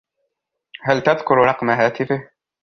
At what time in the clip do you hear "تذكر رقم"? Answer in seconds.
1.03-1.69